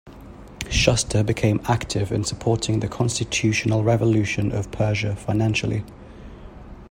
Shuster 0.71 1.21
became 1.21 1.61
active 1.65 2.11
in 2.11 2.23
supporting 2.23 2.79
the 2.79 2.87
Constitutional 2.87 3.83
revolution 3.83 4.51
of 4.51 4.71
Persia 4.71 5.15
financially. 5.15 5.83